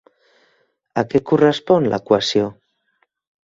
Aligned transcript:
A 1.03 1.03
què 1.11 1.21
correspon 1.33 1.87
l'equació? 1.95 2.51